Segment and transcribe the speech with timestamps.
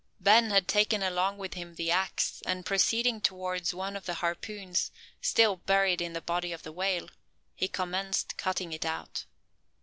[0.19, 4.89] Ben had taken along with him the axe; and, proceeding towards one of the harpoons,
[5.21, 7.07] still buried in the body of the whale,
[7.55, 9.25] he commenced cutting it out.